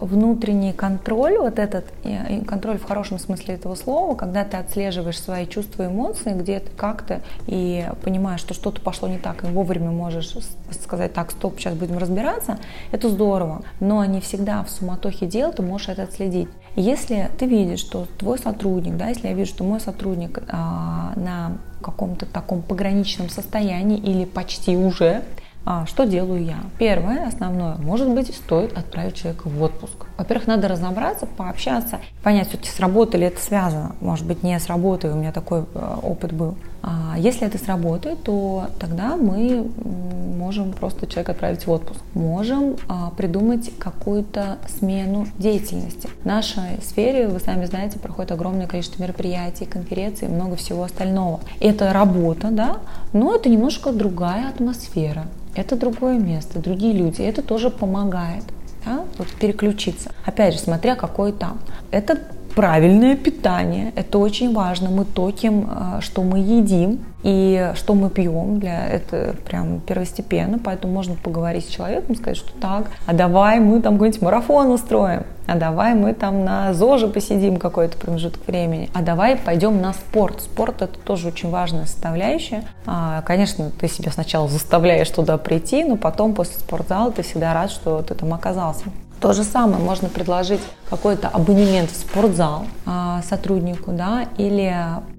[0.00, 1.86] внутренний контроль, вот этот
[2.46, 7.20] контроль в хорошем смысле этого слова, когда ты отслеживаешь свои чувства и эмоции где-то как-то
[7.46, 10.34] и понимаешь, что что-то пошло не так, и вовремя можешь
[10.80, 12.58] сказать, так, стоп, сейчас будем разбираться,
[12.92, 13.62] это здорово.
[13.80, 16.48] Но не всегда в суматохе дел ты можешь это отследить.
[16.76, 21.58] Если ты видишь, что твой сотрудник, да, если я вижу, что мой сотрудник а, на
[21.82, 25.22] каком-то таком пограничном состоянии или почти уже,
[25.86, 26.58] что делаю я?
[26.78, 30.07] Первое, основное, может быть, стоит отправить человека в отпуск.
[30.18, 32.80] Во-первых, надо разобраться, пообщаться, понять, все-таки с
[33.26, 33.94] это связано.
[34.00, 34.68] Может быть, не с
[35.14, 36.56] у меня такой э, опыт был.
[36.82, 39.66] А если это сработает, то тогда мы
[40.38, 42.00] можем просто человека отправить в отпуск.
[42.14, 46.08] Можем а, придумать какую-то смену деятельности.
[46.22, 51.40] В нашей сфере, вы сами знаете, проходит огромное количество мероприятий, конференций, много всего остального.
[51.60, 52.78] Это работа, да,
[53.12, 55.26] но это немножко другая атмосфера.
[55.54, 57.22] Это другое место, другие люди.
[57.22, 58.44] Это тоже помогает
[58.88, 60.12] да, вот переключиться.
[60.24, 61.58] Опять же, смотря какой там.
[61.90, 62.18] Это
[62.54, 63.92] правильное питание.
[63.94, 64.90] Это очень важно.
[64.90, 68.60] Мы токим, э, что мы едим и что мы пьем.
[68.60, 70.58] Для это прям первостепенно.
[70.58, 75.24] Поэтому можно поговорить с человеком, сказать, что так, а давай мы там какой-нибудь марафон устроим,
[75.46, 80.42] а давай мы там на ЗОЖе посидим какой-то промежуток времени, а давай пойдем на спорт.
[80.42, 82.64] Спорт это тоже очень важная составляющая.
[82.86, 87.70] А, конечно, ты себя сначала заставляешь туда прийти, но потом после спортзала ты всегда рад,
[87.70, 88.84] что ты там оказался.
[89.20, 94.74] То же самое можно предложить какой-то абонемент в спортзал а, сотруднику, да, или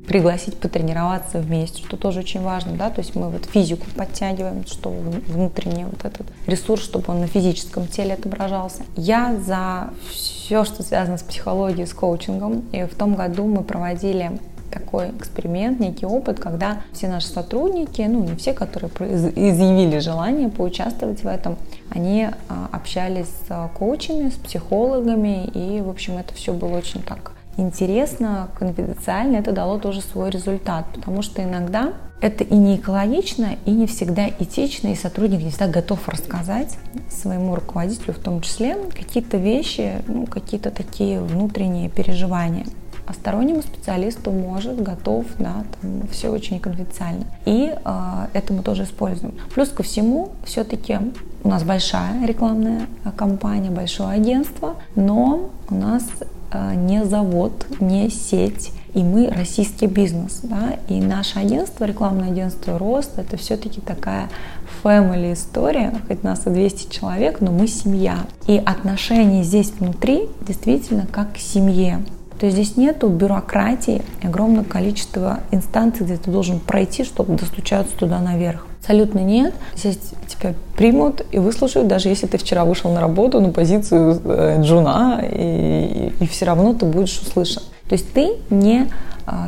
[0.08, 4.90] пригласить потренироваться вместе, что тоже очень важно, да, то есть мы вот физику подтягиваем, что
[4.90, 8.82] внутренний вот этот ресурс, чтобы он на физическом теле отображался.
[8.96, 14.40] Я за все, что связано с психологией, с коучингом, и в том году мы проводили
[14.70, 21.24] такой эксперимент, некий опыт, когда все наши сотрудники, ну не все, которые изъявили желание поучаствовать
[21.24, 21.58] в этом,
[21.90, 27.34] они а, общались с коучами, с психологами, и, в общем, это все было очень так
[27.58, 33.72] интересно, конфиденциально, это дало тоже свой результат, потому что иногда это и не экологично, и
[33.72, 36.78] не всегда этично, и сотрудник не всегда готов рассказать
[37.10, 42.66] своему руководителю в том числе какие-то вещи, ну, какие-то такие внутренние переживания
[43.10, 47.26] а стороннему специалисту может, готов, да, там все очень конфиденциально.
[47.46, 49.34] И э, это мы тоже используем.
[49.52, 51.00] Плюс ко всему, все-таки
[51.44, 52.86] у нас большая рекламная
[53.18, 56.04] компания, большое агентство, но у нас
[56.52, 62.78] э, не завод, не сеть, и мы российский бизнес, да, и наше агентство, рекламное агентство
[62.78, 64.30] «Рост»— это все-таки такая
[64.84, 68.20] family история, хоть нас и 200 человек, но мы семья.
[68.46, 72.04] И отношения здесь внутри действительно как к семье.
[72.40, 78.20] То есть здесь нету бюрократии огромного количества инстанций, где ты должен пройти, чтобы достучаться туда
[78.20, 78.66] наверх.
[78.80, 79.54] Абсолютно нет.
[79.76, 84.62] Здесь тебя примут и выслушают, даже если ты вчера вышел на работу на позицию э,
[84.62, 87.62] джуна, и, и, все равно ты будешь услышан.
[87.90, 88.88] То есть ты не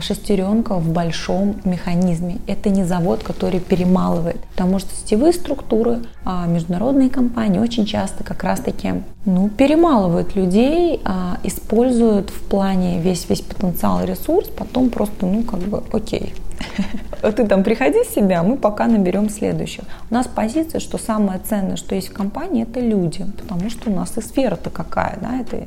[0.01, 2.37] шестеренка в большом механизме.
[2.47, 4.37] Это не завод, который перемалывает.
[4.55, 11.37] Потому что сетевые структуры, а, международные компании очень часто как раз-таки ну, перемалывают людей, а,
[11.43, 16.33] используют в плане весь, весь потенциал и ресурс, потом просто, ну, как бы, окей,
[17.21, 19.85] Ты там приходи в себя, мы пока наберем следующего.
[20.09, 23.93] У нас позиция, что самое ценное, что есть в компании, это люди, потому что у
[23.93, 25.63] нас и сфера-то какая, да, это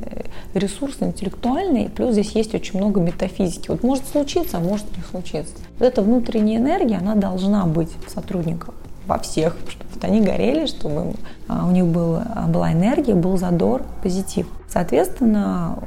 [0.55, 3.69] ресурс интеллектуальный, плюс здесь есть очень много метафизики.
[3.69, 5.55] Вот может случиться, а может не случиться.
[5.79, 8.75] Вот эта внутренняя энергия, она должна быть в сотрудниках
[9.07, 11.15] во всех, чтобы они горели, чтобы
[11.49, 14.47] а, у них был, была энергия, был задор, позитив.
[14.69, 15.79] Соответственно,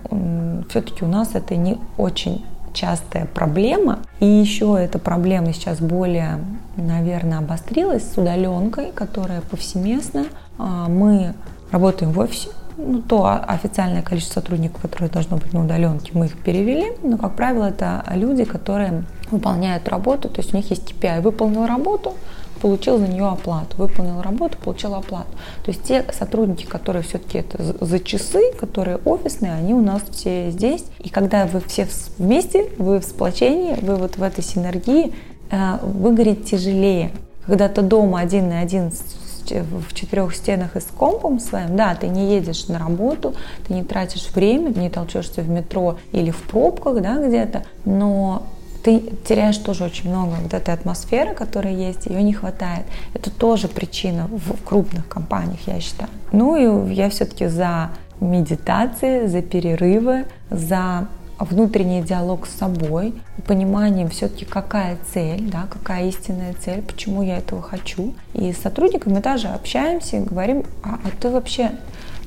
[0.70, 2.46] все-таки у нас это не очень
[2.78, 4.00] частая проблема.
[4.20, 6.40] И еще эта проблема сейчас более,
[6.76, 10.26] наверное, обострилась с удаленкой, которая повсеместна.
[10.58, 11.34] А, мы
[11.72, 16.38] работаем в офисе, ну, то официальное количество сотрудников, которые должно быть на удаленке, мы их
[16.38, 21.22] перевели, но, как правило, это люди, которые выполняют работу, то есть у них есть KPI.
[21.22, 22.14] Выполнил работу,
[22.58, 25.30] получил за нее оплату, выполнил работу, получил оплату.
[25.64, 30.50] То есть те сотрудники, которые все-таки это за часы, которые офисные, они у нас все
[30.52, 30.86] здесь.
[31.00, 35.14] И когда вы все вместе, вы в сплочении, вы вот в этой синергии,
[35.52, 37.12] э, выгореть тяжелее.
[37.46, 38.92] Когда ты дома один на один
[39.52, 43.34] в четырех стенах и с компом своим, да, ты не едешь на работу,
[43.66, 48.44] ты не тратишь время, не толчешься в метро или в пробках, да, где-то, но
[48.88, 52.86] ты теряешь тоже очень много вот этой атмосферы, которая есть, ее не хватает.
[53.14, 56.10] Это тоже причина в крупных компаниях, я считаю.
[56.32, 57.90] Ну и я все-таки за
[58.22, 63.14] медитации, за перерывы, за внутренний диалог с собой,
[63.46, 68.16] пониманием все-таки какая цель, да, какая истинная цель, почему я этого хочу.
[68.34, 71.72] И с сотрудниками также общаемся и говорим, а, а ты вообще,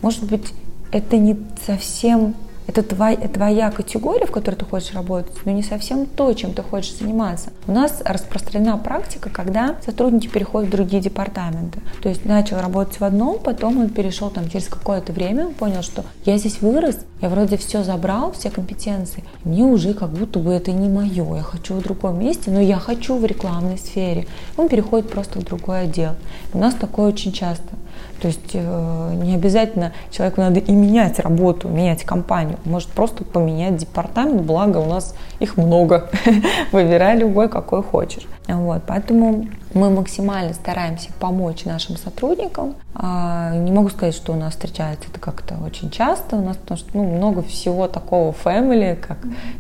[0.03, 0.53] может быть,
[0.92, 2.35] это не совсем
[2.71, 6.63] это твоя, твоя категория, в которой ты хочешь работать, но не совсем то, чем ты
[6.63, 7.51] хочешь заниматься.
[7.67, 11.81] У нас распространена практика, когда сотрудники переходят в другие департаменты.
[12.01, 15.83] То есть начал работать в одном, потом он перешел там через какое-то время, он понял,
[15.83, 20.53] что я здесь вырос, я вроде все забрал, все компетенции, мне уже как будто бы
[20.53, 24.29] это не мое, я хочу в другом месте, но я хочу в рекламной сфере.
[24.57, 26.13] Он переходит просто в другой отдел.
[26.55, 27.80] У нас такое очень часто.
[28.21, 32.59] То есть э, не обязательно человеку надо и менять работу, менять компанию.
[32.65, 36.11] Может просто поменять департамент, благо у нас их много.
[36.73, 38.27] Выбирай любой, какой хочешь.
[38.48, 42.74] Вот, поэтому мы максимально стараемся помочь нашим сотрудникам.
[42.94, 46.79] А, не могу сказать, что у нас встречается это как-то очень часто у нас, потому
[46.79, 49.18] что ну, много всего такого family, как,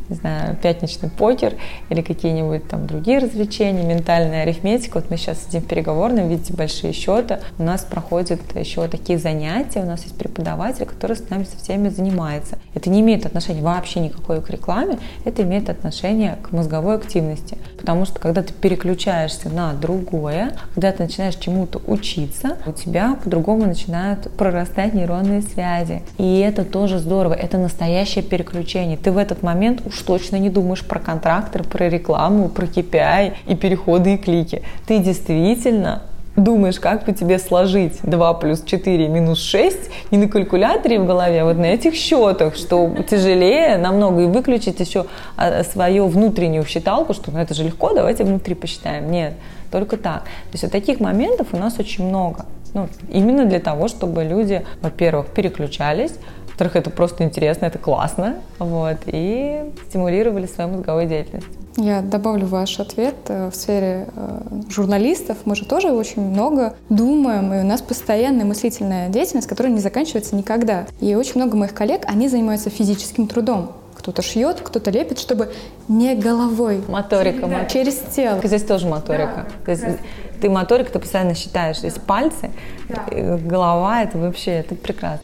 [0.08, 1.54] не знаю, пятничный покер
[1.88, 4.96] или какие-нибудь там другие развлечения, ментальная арифметика.
[4.96, 7.38] Вот мы сейчас сидим в переговорном, видите, большие счеты.
[7.58, 11.88] У нас проходят еще такие занятия, у нас есть преподаватель, который с нами со всеми
[11.88, 12.58] занимается.
[12.74, 17.58] Это не имеет отношения вообще никакой к рекламе, это имеет отношение к мозговой активности.
[17.78, 23.66] Потому что когда ты переключаешься на другое, когда ты начинаешь чему-то учиться, у тебя по-другому
[23.66, 26.02] начинают прорастать нейронные связи.
[26.18, 28.96] И это тоже здорово, это настоящее переключение.
[28.96, 33.56] Ты в этот момент уж точно не думаешь про контрактор, про рекламу, про KPI и
[33.56, 34.62] переходы и клики.
[34.86, 36.02] Ты действительно
[36.44, 41.42] думаешь, как бы тебе сложить 2 плюс 4 минус 6 не на калькуляторе в голове,
[41.42, 47.14] а вот на этих счетах, что тяжелее намного, и выключить еще а, свою внутреннюю считалку,
[47.14, 49.10] что ну это же легко, давайте внутри посчитаем.
[49.10, 49.34] Нет,
[49.70, 50.24] только так.
[50.24, 52.46] То есть вот таких моментов у нас очень много.
[52.72, 56.12] Ну, именно для того, чтобы люди, во-первых, переключались,
[56.60, 61.46] во-вторых, это просто интересно, это классно, вот, и стимулировали свою мозговую деятельность.
[61.78, 63.14] Я добавлю ваш ответ.
[63.28, 68.44] Э, в сфере э, журналистов мы же тоже очень много думаем, и у нас постоянная
[68.44, 70.84] мыслительная деятельность, которая не заканчивается никогда.
[71.00, 73.72] И очень много моих коллег, они занимаются физическим трудом.
[73.96, 75.52] Кто-то шьет, кто-то лепит, чтобы
[75.88, 76.82] не головой.
[76.88, 77.46] Моторика.
[77.46, 77.64] Да.
[77.66, 78.38] Через тело.
[78.44, 79.46] Здесь тоже моторика.
[79.46, 79.64] Да.
[79.64, 79.96] То есть да.
[80.42, 81.78] ты моторик, ты постоянно считаешь.
[81.78, 82.50] Здесь пальцы,
[82.88, 83.06] да.
[83.10, 85.22] Э, голова, это вообще, это прекрасно.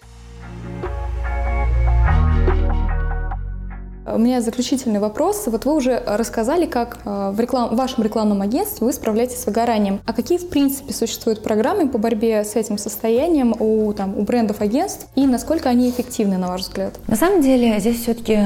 [4.08, 5.44] У меня заключительный вопрос.
[5.46, 7.74] Вот вы уже рассказали, как э, в, реклам...
[7.74, 10.00] вашем рекламном агентстве вы справляетесь с выгоранием.
[10.06, 14.60] А какие, в принципе, существуют программы по борьбе с этим состоянием у, там, у брендов
[14.60, 16.94] агентств и насколько они эффективны, на ваш взгляд?
[17.08, 18.38] На самом деле здесь все-таки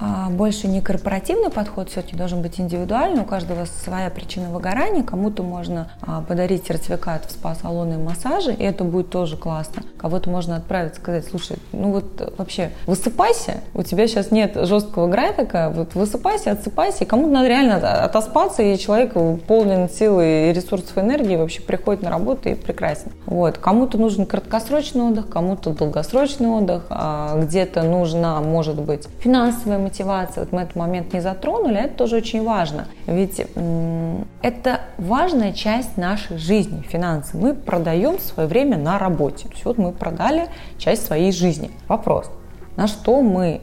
[0.00, 3.22] а, больше не корпоративный подход, все-таки должен быть индивидуальный.
[3.22, 5.02] У каждого своя причина выгорания.
[5.02, 9.82] Кому-то можно а, подарить сертификат в спа-салоны и массажи, и это будет тоже классно.
[9.96, 15.06] Кого-то можно отправить, сказать, слушай, ну вот вообще высыпайся, у тебя сейчас нет жесткого жесткого
[15.08, 19.14] графика, вот высыпайся, отсыпайся, кому-то надо реально отоспаться, и человек
[19.46, 23.12] полон силы и ресурсов энергии вообще приходит на работу и прекрасно.
[23.26, 23.58] Вот.
[23.58, 30.44] Кому-то нужен краткосрочный отдых, кому-то долгосрочный отдых, а где-то нужна, может быть, финансовая мотивация.
[30.44, 32.86] Вот мы этот момент не затронули, это тоже очень важно.
[33.06, 33.40] Ведь
[34.42, 37.36] это важная часть нашей жизни, финансы.
[37.36, 39.48] Мы продаем свое время на работе.
[39.48, 41.70] То есть вот мы продали часть своей жизни.
[41.88, 42.30] Вопрос,
[42.76, 43.60] на что мы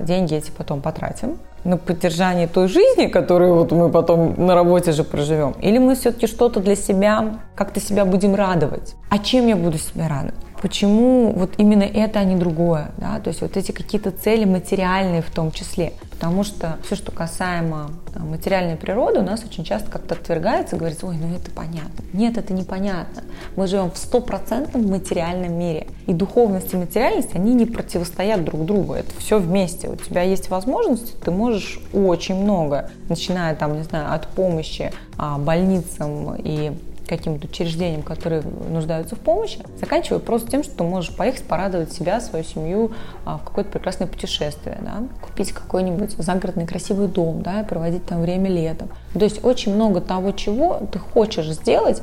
[0.00, 5.02] деньги эти потом потратим, на поддержание той жизни, которую вот мы потом на работе же
[5.04, 5.54] проживем?
[5.60, 8.94] Или мы все-таки что-то для себя, как-то себя будем радовать?
[9.10, 10.45] А чем я буду себя радовать?
[10.62, 12.90] Почему вот именно это, а не другое?
[12.96, 13.20] Да?
[13.20, 15.92] То есть вот эти какие-то цели материальные в том числе.
[16.10, 21.16] Потому что все, что касаемо материальной природы, у нас очень часто как-то отвергается, говорится, ой,
[21.18, 22.04] ну это понятно.
[22.14, 23.22] Нет, это непонятно.
[23.54, 25.88] Мы живем в стопроцентном материальном мире.
[26.06, 28.94] И духовность и материальность, они не противостоят друг другу.
[28.94, 29.90] Это все вместе.
[29.90, 35.36] У тебя есть возможности, ты можешь очень много, начиная там, не знаю, от помощи а,
[35.36, 36.72] больницам и
[37.06, 42.20] каким-то учреждениям, которые нуждаются в помощи, заканчивая просто тем, что ты можешь поехать порадовать себя,
[42.20, 42.92] свою семью
[43.24, 45.02] а, в какое-то прекрасное путешествие, да?
[45.20, 48.88] купить какой-нибудь загородный красивый дом, да, и проводить там время летом.
[49.14, 52.02] То есть очень много того, чего ты хочешь сделать,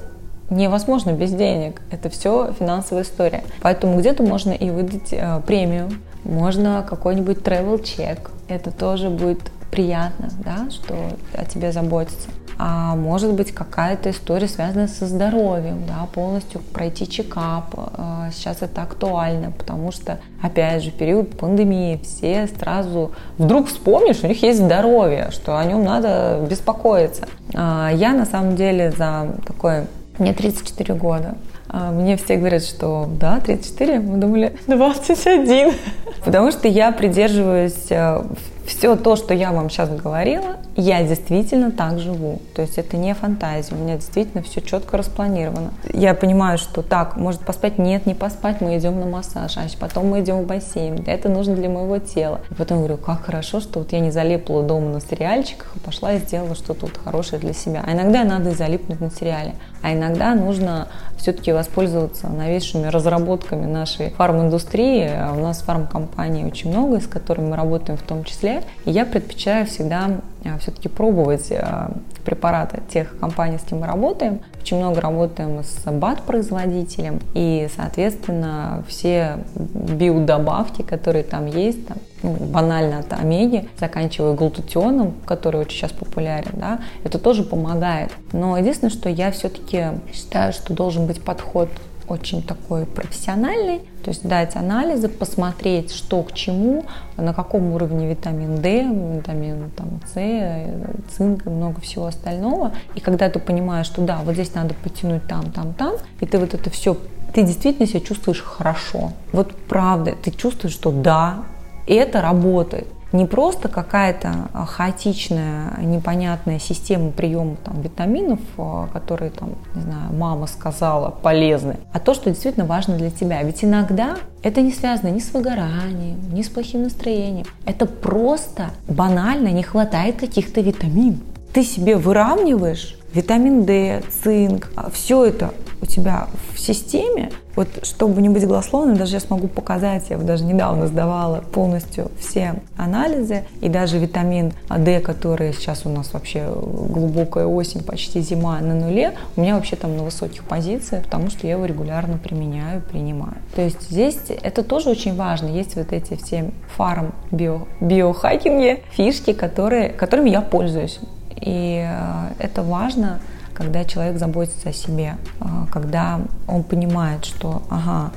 [0.49, 1.81] невозможно без денег.
[1.91, 3.43] Это все финансовая история.
[3.61, 5.89] Поэтому где-то можно и выдать э, премию,
[6.23, 8.31] можно какой-нибудь travel чек.
[8.47, 9.39] Это тоже будет
[9.71, 10.95] приятно, да, что
[11.33, 17.73] о тебе заботятся а может быть какая-то история, связанная со здоровьем, да, полностью пройти чекап.
[17.75, 24.27] А, сейчас это актуально, потому что, опять же, период пандемии, все сразу вдруг вспомнишь, у
[24.27, 27.27] них есть здоровье, что о нем надо беспокоиться.
[27.53, 29.87] А, я на самом деле за такое,
[30.19, 31.35] мне 34 года,
[31.75, 35.73] а, мне все говорят, что да, 34, мы думали 21.
[36.25, 38.23] Потому что я придерживаюсь э,
[38.65, 42.39] все то, что я вам сейчас говорила, я действительно так живу.
[42.55, 45.73] То есть это не фантазия, у меня действительно все четко распланировано.
[45.93, 47.77] Я понимаю, что так, может поспать?
[47.77, 51.03] Нет, не поспать, мы идем на массаж, а потом мы идем в бассейн.
[51.05, 52.41] Это нужно для моего тела.
[52.49, 56.13] И потом говорю, как хорошо, что вот я не залипла дома на сериальчиках, а пошла
[56.13, 57.83] и сделала что-то вот хорошее для себя.
[57.85, 59.55] А иногда надо и залипнуть на сериале.
[59.81, 60.87] А иногда нужно
[61.17, 65.09] все-таки воспользоваться новейшими разработками нашей фарм-индустрии.
[65.31, 68.52] У нас фармкомпаний очень много, с которыми мы работаем в том числе.
[68.85, 71.91] И я предпочитаю всегда а, все-таки пробовать а,
[72.23, 74.39] препараты тех компаний, с кем мы работаем.
[74.61, 82.99] Очень много работаем с БАТ-производителем, и, соответственно, все биодобавки, которые там есть, там, ну, банально
[82.99, 88.11] от омеги, заканчивая глутатионом, который очень сейчас популярен, да, это тоже помогает.
[88.31, 91.69] Но единственное, что я все-таки считаю, что должен быть подход
[92.13, 96.85] очень такой профессиональный, то есть дать анализы, посмотреть, что к чему,
[97.17, 98.83] на каком уровне витамин D,
[99.17, 102.71] витамин там, С, цинк и много всего остального.
[102.95, 106.37] И когда ты понимаешь, что да, вот здесь надо потянуть там, там, там, и ты
[106.37, 106.95] вот это все,
[107.33, 109.11] ты действительно себя чувствуешь хорошо.
[109.31, 111.43] Вот правда, ты чувствуешь, что да,
[111.87, 119.51] это работает не просто какая-то а, хаотичная, непонятная система приема там, витаминов, а, которые там,
[119.75, 123.41] не знаю, мама сказала полезны, а то, что действительно важно для тебя.
[123.43, 127.45] Ведь иногда это не связано ни с выгоранием, ни с плохим настроением.
[127.65, 131.19] Это просто банально не хватает каких-то витаминов.
[131.53, 135.53] Ты себе выравниваешь витамин D, цинк, а все это
[135.83, 140.45] у тебя в системе, вот чтобы не быть голословным, даже я смогу показать, я даже
[140.45, 147.45] недавно сдавала полностью все анализы, и даже витамин D, который сейчас у нас вообще глубокая
[147.45, 151.53] осень, почти зима на нуле, у меня вообще там на высоких позициях, потому что я
[151.53, 153.35] его регулярно применяю, принимаю.
[153.55, 155.47] То есть здесь это тоже очень важно.
[155.47, 160.99] Есть вот эти все фарм био, биохакинги, фишки, которые, которыми я пользуюсь.
[161.35, 163.19] И э, это важно,
[163.53, 168.11] когда человек заботится о себе, э, когда он понимает, что, ага,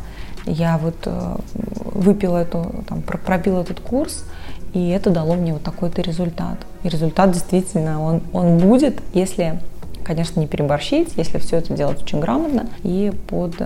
[0.46, 4.24] я вот э, выпила эту, там, пробил этот курс,
[4.72, 6.58] и это дало мне вот такой-то результат.
[6.82, 9.60] И результат действительно, он, он будет, если,
[10.04, 13.56] конечно, не переборщить, если все это делать очень грамотно и под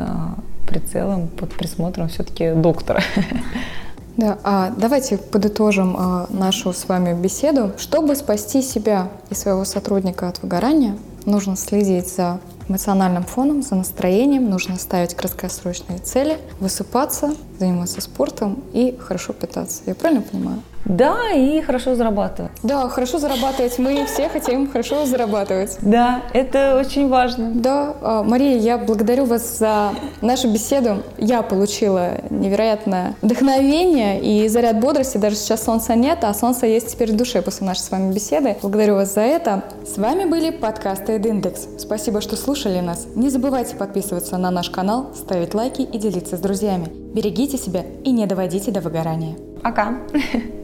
[0.66, 3.02] прицелом, под присмотром все-таки доктора.
[4.16, 7.72] Да, а давайте подытожим а, нашу с вами беседу.
[7.78, 10.96] Чтобы спасти себя и своего сотрудника от выгорания,
[11.26, 12.40] нужно следить за
[12.70, 19.82] эмоциональным фоном, за настроением, нужно ставить краткосрочные цели, высыпаться, заниматься спортом и хорошо питаться.
[19.86, 20.62] Я правильно понимаю?
[20.84, 22.52] Да, и хорошо зарабатывать.
[22.62, 23.78] Да, хорошо зарабатывать.
[23.78, 25.76] Мы все хотим хорошо зарабатывать.
[25.82, 27.50] Да, это очень важно.
[27.54, 29.90] Да, а, Мария, я благодарю вас за
[30.20, 31.02] нашу беседу.
[31.18, 35.18] Я получила невероятное вдохновение и заряд бодрости.
[35.18, 38.56] Даже сейчас солнца нет, а солнце есть теперь в душе после нашей с вами беседы.
[38.62, 39.64] Благодарю вас за это.
[39.86, 41.68] С вами были подкасты Эдиндекс.
[41.78, 43.06] Спасибо, что слушали нас.
[43.14, 46.88] Не забывайте подписываться на наш канал, ставить лайки и делиться с друзьями.
[47.14, 49.36] Берегите себя и не доводите до выгорания.
[49.62, 50.00] Пока.